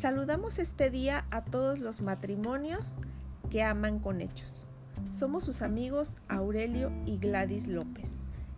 [0.00, 2.94] Saludamos este día a todos los matrimonios
[3.50, 4.70] que aman con hechos.
[5.10, 8.10] Somos sus amigos Aurelio y Gladys López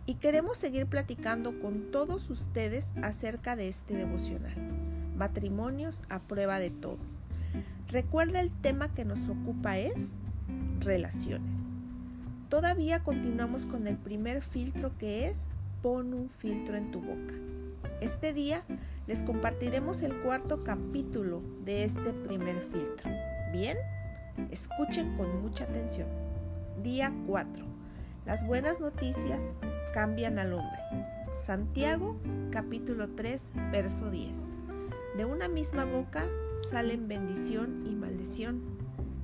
[0.05, 4.55] y queremos seguir platicando con todos ustedes acerca de este devocional.
[5.17, 6.99] Matrimonios a prueba de todo.
[7.89, 10.21] Recuerda el tema que nos ocupa es
[10.79, 11.57] relaciones.
[12.47, 15.49] Todavía continuamos con el primer filtro que es
[15.81, 17.33] pon un filtro en tu boca.
[17.99, 18.63] Este día
[19.07, 23.11] les compartiremos el cuarto capítulo de este primer filtro.
[23.51, 23.77] ¿Bien?
[24.49, 26.07] Escuchen con mucha atención.
[26.81, 27.65] Día 4.
[28.25, 29.41] Las buenas noticias
[29.93, 30.79] cambian al hombre.
[31.33, 32.15] Santiago
[32.51, 34.59] capítulo 3 verso 10.
[35.17, 36.25] De una misma boca
[36.69, 38.61] salen bendición y maldición.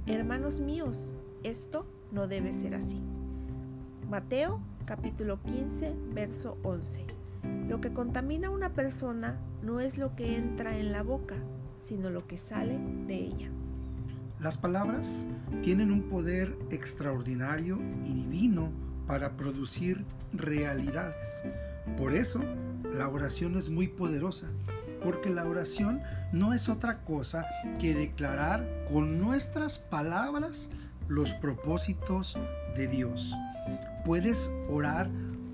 [0.06, 3.02] Hermanos míos, esto no debe ser así.
[4.10, 7.19] Mateo capítulo 15 verso 11.
[7.68, 11.36] Lo que contamina a una persona no es lo que entra en la boca,
[11.78, 13.50] sino lo que sale de ella.
[14.40, 15.26] Las palabras
[15.64, 18.72] tienen un poder extraordinario y divino
[19.06, 21.44] para producir realidades.
[21.98, 22.42] Por eso,
[22.96, 24.48] la oración es muy poderosa,
[25.04, 27.46] porque la oración no es otra cosa
[27.80, 30.70] que declarar con nuestras palabras
[31.08, 32.38] los propósitos
[32.76, 33.36] de Dios.
[34.06, 35.10] Puedes orar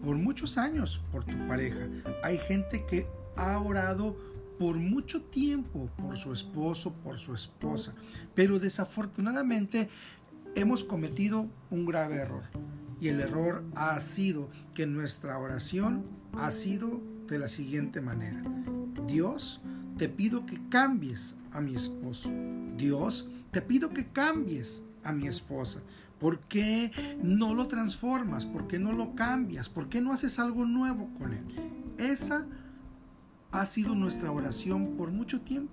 [0.05, 1.89] por muchos años por tu pareja.
[2.23, 4.15] Hay gente que ha orado
[4.59, 7.93] por mucho tiempo por su esposo, por su esposa,
[8.35, 9.89] pero desafortunadamente
[10.53, 12.43] hemos cometido un grave error.
[13.01, 18.41] Y el error ha sido que nuestra oración ha sido de la siguiente manera.
[19.07, 19.59] Dios,
[19.97, 22.29] te pido que cambies a mi esposo.
[22.77, 25.81] Dios, te pido que cambies a mi esposa.
[26.25, 28.47] ¿Por qué no lo transformas?
[28.47, 29.69] ¿Por qué no lo cambias?
[29.69, 31.43] ¿Por qué no haces algo nuevo con él?
[31.99, 32.47] Esa
[33.51, 35.71] ha sido nuestra oración por mucho tiempo.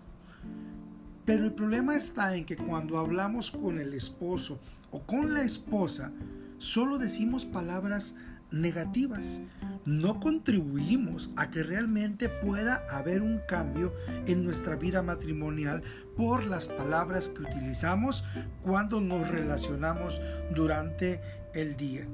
[1.24, 4.60] Pero el problema está en que cuando hablamos con el esposo
[4.90, 6.12] o con la esposa,
[6.58, 8.14] solo decimos palabras
[8.50, 9.40] negativas.
[9.84, 13.92] No contribuimos a que realmente pueda haber un cambio
[14.26, 15.82] en nuestra vida matrimonial
[16.16, 18.24] por las palabras que utilizamos
[18.62, 20.20] cuando nos relacionamos
[20.54, 21.20] durante
[21.54, 22.06] el día.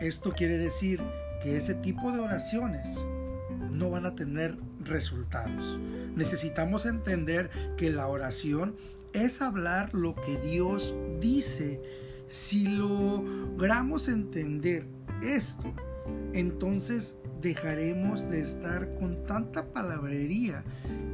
[0.00, 1.00] Esto quiere decir
[1.42, 2.88] que ese tipo de oraciones
[3.72, 5.80] no van a tener resultados.
[6.14, 8.76] Necesitamos entender que la oración
[9.12, 11.80] es hablar lo que Dios dice.
[12.28, 14.86] Si logramos entender
[15.22, 15.74] esto,
[16.32, 20.64] entonces dejaremos de estar con tanta palabrería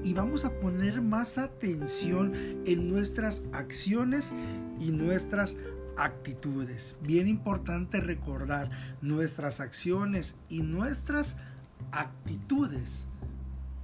[0.03, 2.33] y vamos a poner más atención
[2.67, 4.33] en nuestras acciones
[4.81, 5.57] y nuestras
[5.97, 6.97] actitudes.
[7.03, 11.37] Bien importante recordar nuestras acciones y nuestras
[11.93, 13.07] actitudes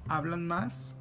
[0.07, 0.95] hablan más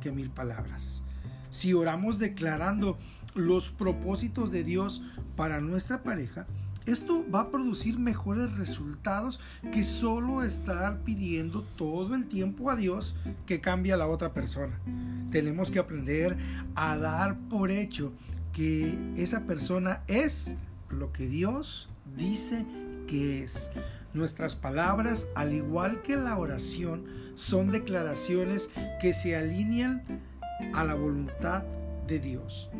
[0.00, 1.02] que mil palabras.
[1.50, 2.98] Si oramos declarando
[3.34, 5.02] los propósitos de Dios
[5.36, 6.46] para nuestra pareja,
[6.86, 9.40] esto va a producir mejores resultados
[9.72, 14.80] que solo estar pidiendo todo el tiempo a Dios que cambie a la otra persona.
[15.30, 16.36] Tenemos que aprender
[16.76, 18.12] a dar por hecho
[18.52, 20.56] que esa persona es
[20.88, 22.64] lo que Dios dice
[23.06, 23.70] que es.
[24.14, 27.04] Nuestras palabras, al igual que la oración,
[27.34, 28.70] son declaraciones
[29.00, 30.22] que se alinean
[30.72, 31.64] a la voluntad
[32.06, 32.70] de Dios.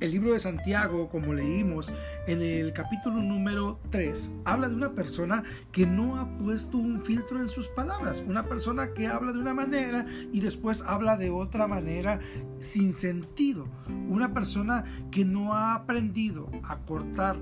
[0.00, 1.92] El libro de Santiago, como leímos
[2.26, 7.38] en el capítulo número 3, habla de una persona que no ha puesto un filtro
[7.38, 11.68] en sus palabras, una persona que habla de una manera y después habla de otra
[11.68, 12.18] manera
[12.60, 13.68] sin sentido,
[14.08, 17.36] una persona que no ha aprendido a cortar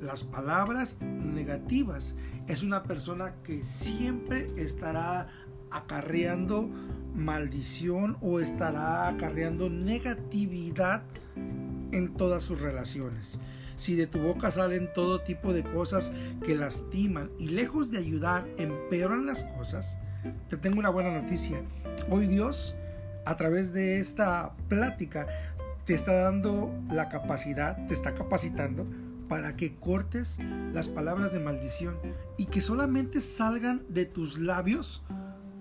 [0.00, 5.28] las palabras negativas, es una persona que siempre estará
[5.70, 6.70] acarreando
[7.14, 11.02] maldición o estará acarreando negatividad
[11.92, 13.38] en todas sus relaciones.
[13.76, 16.12] Si de tu boca salen todo tipo de cosas
[16.44, 19.98] que lastiman y lejos de ayudar empeoran las cosas,
[20.48, 21.62] te tengo una buena noticia.
[22.10, 22.74] Hoy Dios,
[23.24, 25.26] a través de esta plática,
[25.84, 28.86] te está dando la capacidad, te está capacitando
[29.28, 30.38] para que cortes
[30.72, 31.98] las palabras de maldición
[32.36, 35.04] y que solamente salgan de tus labios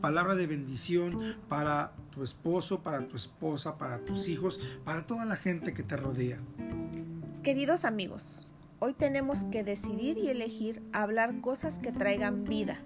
[0.08, 5.36] palabra de bendición para tu esposo, para tu esposa, para tus hijos, para toda la
[5.36, 6.40] gente que te rodea.
[7.44, 8.48] Queridos amigos,
[8.80, 12.78] hoy tenemos que decidir y elegir hablar cosas que traigan vida,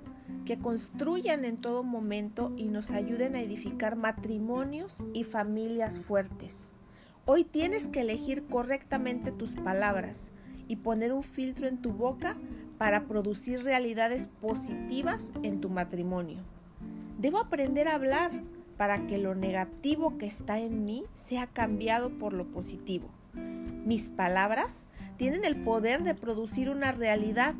[0.46, 6.80] que construyan en todo momento y nos ayuden a edificar matrimonios y familias fuertes.
[7.26, 10.32] Hoy tienes que elegir correctamente tus palabras
[10.68, 12.36] y poner un filtro en tu boca
[12.80, 16.40] para producir realidades positivas en tu matrimonio.
[17.18, 18.32] Debo aprender a hablar
[18.78, 23.10] para que lo negativo que está en mí sea cambiado por lo positivo.
[23.86, 24.88] Mis palabras
[25.18, 27.54] tienen el poder de producir una realidad,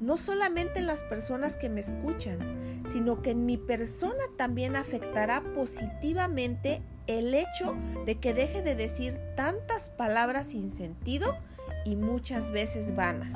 [0.00, 2.38] no solamente en las personas que me escuchan,
[2.86, 7.74] sino que en mi persona también afectará positivamente el hecho
[8.04, 11.36] de que deje de decir tantas palabras sin sentido
[11.84, 13.34] y muchas veces vanas.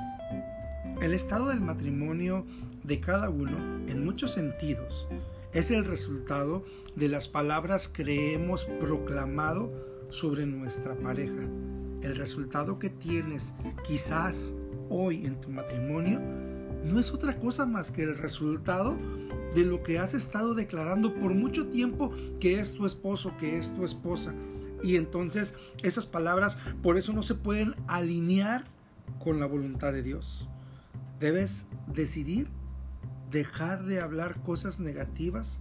[1.00, 2.44] El estado del matrimonio
[2.84, 3.56] de cada uno,
[3.88, 5.08] en muchos sentidos,
[5.52, 6.64] es el resultado
[6.94, 9.72] de las palabras que hemos proclamado
[10.10, 11.48] sobre nuestra pareja.
[12.02, 13.54] El resultado que tienes
[13.86, 14.54] quizás
[14.88, 16.20] hoy en tu matrimonio
[16.84, 18.96] no es otra cosa más que el resultado
[19.54, 23.74] de lo que has estado declarando por mucho tiempo que es tu esposo, que es
[23.74, 24.34] tu esposa.
[24.82, 28.64] Y entonces esas palabras por eso no se pueden alinear
[29.18, 30.48] con la voluntad de Dios.
[31.18, 32.48] Debes decidir
[33.30, 35.60] dejar de hablar cosas negativas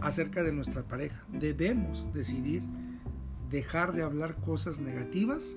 [0.00, 1.22] acerca de nuestra pareja.
[1.28, 2.62] Debemos decidir
[3.50, 5.56] dejar de hablar cosas negativas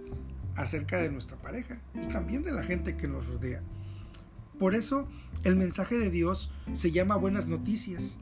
[0.56, 3.62] acerca de nuestra pareja y también de la gente que nos rodea.
[4.58, 5.08] Por eso
[5.44, 8.18] el mensaje de Dios se llama buenas noticias,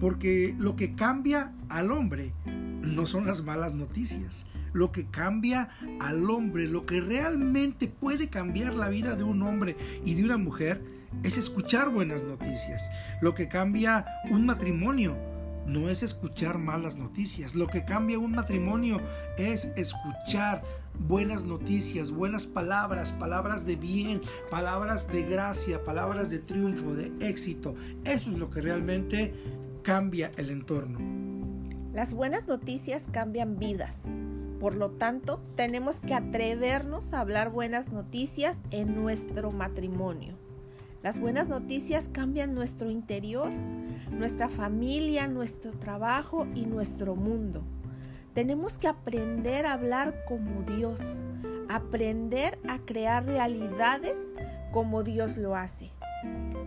[0.00, 4.46] porque lo que cambia al hombre no son las malas noticias.
[4.72, 5.68] Lo que cambia
[6.00, 10.38] al hombre, lo que realmente puede cambiar la vida de un hombre y de una
[10.38, 10.82] mujer,
[11.22, 12.90] es escuchar buenas noticias.
[13.20, 15.16] Lo que cambia un matrimonio
[15.66, 17.54] no es escuchar malas noticias.
[17.54, 19.00] Lo que cambia un matrimonio
[19.36, 20.62] es escuchar
[20.98, 24.20] buenas noticias, buenas palabras, palabras de bien,
[24.50, 27.74] palabras de gracia, palabras de triunfo, de éxito.
[28.04, 29.32] Eso es lo que realmente
[29.82, 30.98] cambia el entorno.
[31.92, 34.18] Las buenas noticias cambian vidas.
[34.60, 40.38] Por lo tanto, tenemos que atrevernos a hablar buenas noticias en nuestro matrimonio.
[41.02, 43.50] Las buenas noticias cambian nuestro interior,
[44.12, 47.64] nuestra familia, nuestro trabajo y nuestro mundo.
[48.34, 51.00] Tenemos que aprender a hablar como Dios,
[51.68, 54.32] aprender a crear realidades
[54.70, 55.90] como Dios lo hace.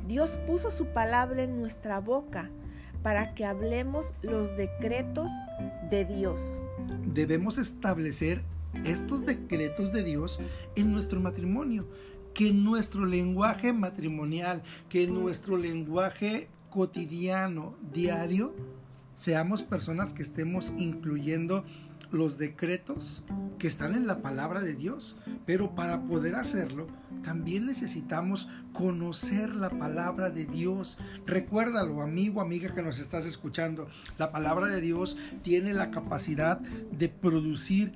[0.06, 2.50] Dios puso su palabra en nuestra boca
[3.04, 5.32] para que hablemos los decretos
[5.90, 6.42] de Dios.
[7.06, 8.42] Debemos establecer
[8.84, 10.42] estos decretos de Dios
[10.76, 11.88] en nuestro matrimonio
[12.36, 18.54] que nuestro lenguaje matrimonial, que nuestro lenguaje cotidiano, diario,
[19.16, 21.64] seamos personas que estemos incluyendo
[22.12, 23.24] los decretos
[23.58, 25.16] que están en la palabra de Dios.
[25.46, 26.88] Pero para poder hacerlo,
[27.24, 30.98] también necesitamos conocer la palabra de Dios.
[31.26, 33.88] Recuérdalo, amigo, amiga que nos estás escuchando.
[34.18, 37.94] La palabra de Dios tiene la capacidad de producir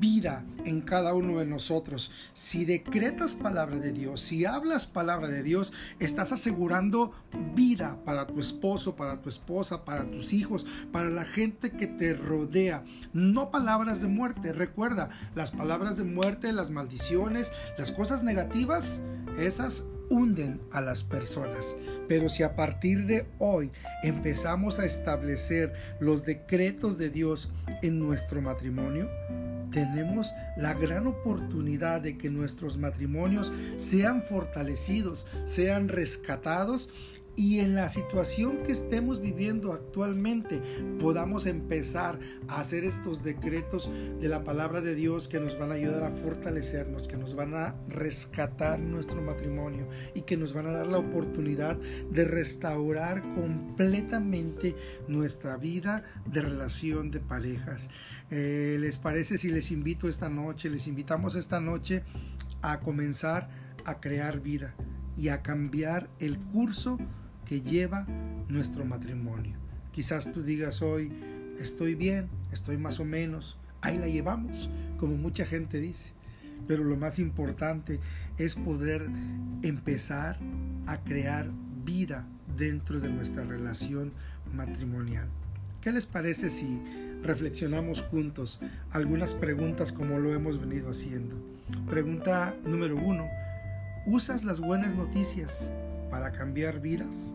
[0.00, 2.10] vida en cada uno de nosotros.
[2.32, 7.12] Si decretas palabra de Dios, si hablas palabra de Dios, estás asegurando
[7.54, 12.14] vida para tu esposo, para tu esposa, para tus hijos, para la gente que te
[12.14, 12.82] rodea.
[13.12, 14.52] No palabras de muerte.
[14.52, 19.02] Recuerda, las palabras de muerte, las maldiciones, las cosas negativas,
[19.38, 21.76] esas hunden a las personas.
[22.08, 23.70] Pero si a partir de hoy
[24.02, 27.50] empezamos a establecer los decretos de Dios
[27.82, 29.08] en nuestro matrimonio,
[29.70, 36.90] tenemos la gran oportunidad de que nuestros matrimonios sean fortalecidos, sean rescatados
[37.40, 40.60] y en la situación que estemos viviendo actualmente
[41.00, 45.76] podamos empezar a hacer estos decretos de la palabra de Dios que nos van a
[45.76, 50.72] ayudar a fortalecernos, que nos van a rescatar nuestro matrimonio y que nos van a
[50.72, 51.78] dar la oportunidad
[52.10, 54.76] de restaurar completamente
[55.08, 57.88] nuestra vida de relación de parejas.
[58.30, 62.02] Eh, ¿Les parece si les invito esta noche, les invitamos esta noche
[62.60, 63.48] a comenzar
[63.86, 64.74] a crear vida
[65.16, 66.98] y a cambiar el curso
[67.50, 68.06] que lleva
[68.48, 69.56] nuestro matrimonio.
[69.90, 71.12] Quizás tú digas hoy,
[71.58, 76.12] estoy bien, estoy más o menos, ahí la llevamos, como mucha gente dice.
[76.68, 77.98] Pero lo más importante
[78.38, 79.04] es poder
[79.64, 80.36] empezar
[80.86, 81.50] a crear
[81.84, 82.24] vida
[82.56, 84.12] dentro de nuestra relación
[84.54, 85.26] matrimonial.
[85.80, 86.80] ¿Qué les parece si
[87.24, 88.60] reflexionamos juntos
[88.92, 91.34] algunas preguntas como lo hemos venido haciendo?
[91.88, 93.26] Pregunta número uno,
[94.06, 95.72] ¿usas las buenas noticias
[96.12, 97.34] para cambiar vidas?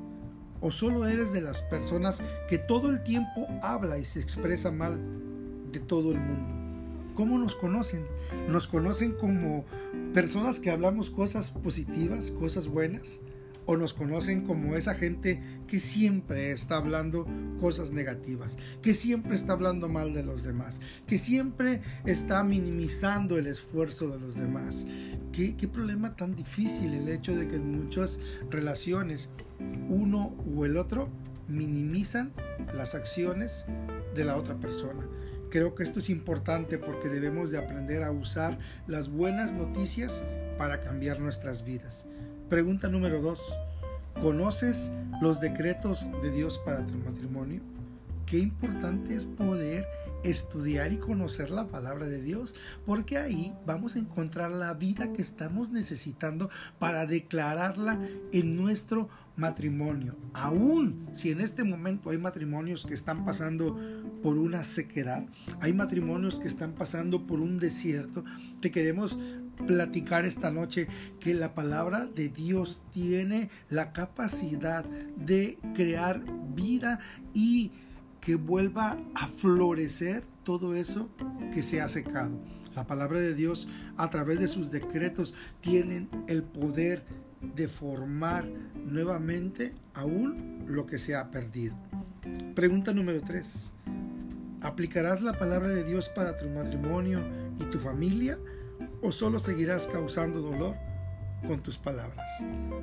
[0.66, 5.00] ¿O solo eres de las personas que todo el tiempo habla y se expresa mal
[5.72, 6.56] de todo el mundo?
[7.14, 8.04] ¿Cómo nos conocen?
[8.50, 9.64] ¿Nos conocen como
[10.12, 13.20] personas que hablamos cosas positivas, cosas buenas?
[13.66, 17.28] O nos conocen como esa gente que siempre está hablando
[17.60, 23.48] cosas negativas, que siempre está hablando mal de los demás, que siempre está minimizando el
[23.48, 24.86] esfuerzo de los demás.
[25.32, 28.20] ¿Qué, qué problema tan difícil el hecho de que en muchas
[28.50, 29.30] relaciones
[29.90, 31.10] uno o el otro
[31.48, 32.32] minimizan
[32.76, 33.66] las acciones
[34.16, 35.08] de la otra persona.
[35.50, 38.58] Creo que esto es importante porque debemos de aprender a usar
[38.88, 40.24] las buenas noticias
[40.58, 42.08] para cambiar nuestras vidas.
[42.50, 43.58] Pregunta número dos.
[44.22, 47.62] ¿Conoces los decretos de Dios para tu matrimonio?
[48.28, 49.88] Qué importante es poder
[50.24, 52.54] estudiar y conocer la palabra de Dios,
[52.86, 58.00] porque ahí vamos a encontrar la vida que estamos necesitando para declararla
[58.32, 60.16] en nuestro matrimonio.
[60.34, 63.78] Aún si en este momento hay matrimonios que están pasando
[64.22, 65.26] por una sequedad,
[65.62, 68.24] hay matrimonios que están pasando por un desierto,
[68.62, 69.20] te queremos
[69.68, 70.88] platicar esta noche
[71.20, 76.22] que la palabra de Dios tiene la capacidad de crear
[76.56, 77.00] vida
[77.34, 77.72] y
[78.22, 81.10] que vuelva a florecer todo eso
[81.54, 82.40] que se ha secado.
[82.76, 87.06] La palabra de Dios a través de sus decretos tienen el poder
[87.56, 88.46] de formar
[88.76, 91.76] nuevamente aún lo que se ha perdido.
[92.56, 93.72] Pregunta número 3.
[94.62, 97.22] ¿Aplicarás la palabra de Dios para tu matrimonio
[97.60, 98.40] y tu familia
[99.02, 100.76] o solo seguirás causando dolor
[101.48, 102.30] con tus palabras?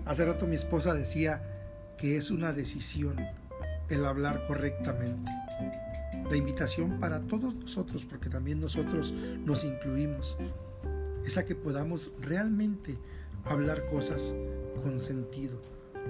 [0.05, 1.43] Hace rato mi esposa decía
[1.99, 3.17] que es una decisión
[3.89, 5.31] el hablar correctamente.
[6.31, 10.37] La invitación para todos nosotros, porque también nosotros nos incluimos,
[11.25, 12.97] es a que podamos realmente
[13.45, 14.35] hablar cosas
[14.83, 15.61] con sentido,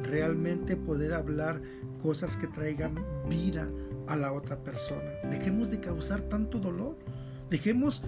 [0.03, 1.61] realmente poder hablar
[2.03, 2.95] cosas que traigan
[3.29, 3.69] vida
[4.07, 5.11] a la otra persona.
[5.31, 6.97] Dejemos de causar tanto dolor,
[7.51, 8.05] dejemos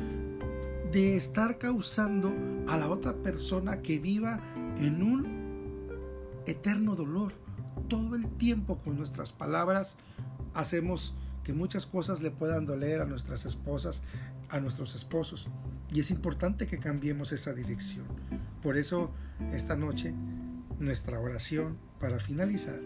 [0.95, 2.33] de estar causando
[2.69, 4.41] a la otra persona que viva
[4.79, 5.91] en un
[6.47, 7.33] eterno dolor.
[7.89, 9.97] Todo el tiempo con nuestras palabras
[10.55, 14.05] hacemos que muchas cosas le puedan doler a nuestras esposas,
[14.49, 15.49] a nuestros esposos.
[15.93, 18.07] Y es importante que cambiemos esa dirección.
[18.63, 19.11] Por eso,
[19.53, 20.15] esta noche,
[20.79, 22.79] nuestra oración para finalizar,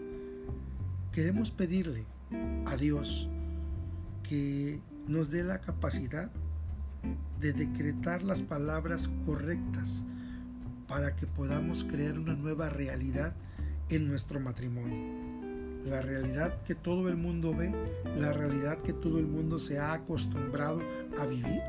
[1.11, 2.05] queremos pedirle
[2.65, 3.29] a Dios
[4.27, 6.31] que nos dé la capacidad
[7.39, 10.03] de decretar las palabras correctas
[10.87, 13.33] para que podamos crear una nueva realidad
[13.89, 15.29] en nuestro matrimonio
[15.85, 17.73] la realidad que todo el mundo ve,
[18.17, 20.81] la realidad que todo el mundo se ha acostumbrado
[21.19, 21.61] a vivir,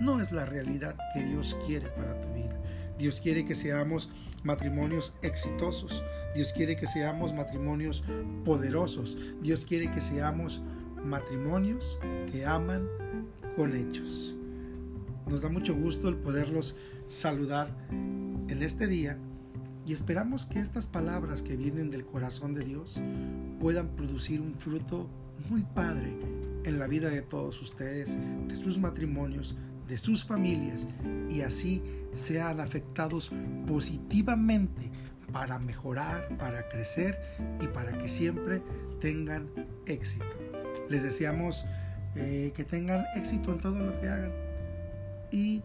[0.00, 2.56] no es la realidad que Dios quiere para tu vida.
[2.98, 4.10] Dios quiere que seamos
[4.42, 6.02] matrimonios exitosos.
[6.34, 8.02] Dios quiere que seamos matrimonios
[8.44, 9.16] poderosos.
[9.40, 10.60] Dios quiere que seamos
[11.04, 11.98] matrimonios
[12.30, 12.88] que aman
[13.56, 14.36] con hechos.
[15.28, 16.74] Nos da mucho gusto el poderlos
[17.06, 19.18] saludar en este día
[19.86, 22.98] y esperamos que estas palabras que vienen del corazón de Dios
[23.60, 25.08] puedan producir un fruto
[25.50, 26.18] muy padre
[26.64, 28.16] en la vida de todos ustedes,
[28.48, 29.54] de sus matrimonios,
[29.86, 30.88] de sus familias
[31.28, 31.82] y así
[32.12, 33.30] sean afectados
[33.66, 34.90] positivamente
[35.30, 37.18] para mejorar, para crecer
[37.60, 38.62] y para que siempre
[38.98, 39.50] tengan
[39.84, 40.24] éxito.
[40.88, 41.66] Les deseamos
[42.14, 44.47] eh, que tengan éxito en todo lo que hagan
[45.30, 45.62] y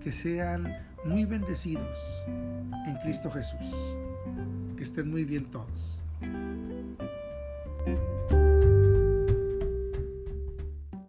[0.00, 1.98] que sean muy bendecidos
[2.86, 3.74] en Cristo Jesús.
[4.76, 6.00] Que estén muy bien todos.